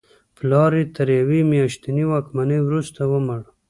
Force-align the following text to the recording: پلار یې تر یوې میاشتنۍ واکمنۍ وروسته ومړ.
پلار 0.37 0.71
یې 0.79 0.83
تر 0.95 1.07
یوې 1.19 1.39
میاشتنۍ 1.51 2.05
واکمنۍ 2.07 2.59
وروسته 2.63 3.01
ومړ. 3.11 3.41